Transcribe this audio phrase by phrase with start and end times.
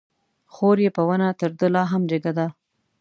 [0.53, 2.47] خور يې په ونه تر ده لا هم جګه ده